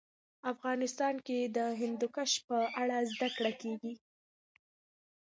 افغانستان 0.53 1.15
کې 1.27 1.39
د 1.57 1.59
هندوکش 1.79 2.31
په 2.47 2.57
اړه 2.81 2.97
زده 3.11 3.27
کړه. 3.35 3.51